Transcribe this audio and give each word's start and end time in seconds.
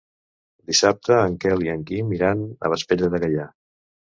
Dissabte 0.69 1.17
en 1.17 1.35
Quel 1.45 1.63
i 1.67 1.71
en 1.75 1.83
Guim 1.91 2.17
iran 2.17 2.43
a 2.69 2.73
Vespella 2.77 3.13
de 3.17 3.25
Gaià. 3.27 3.47